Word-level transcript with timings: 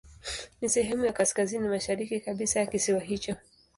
Ni 0.61 0.69
sehemu 0.69 1.05
ya 1.05 1.13
kaskazini 1.13 1.67
mashariki 1.67 2.19
kabisa 2.19 2.59
ya 2.59 2.65
kisiwa 2.65 2.99
hicho. 2.99 3.35